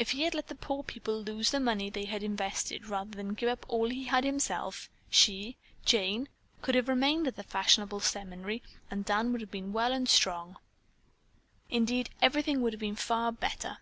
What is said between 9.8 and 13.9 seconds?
and strong. Indeed everything would have been far better.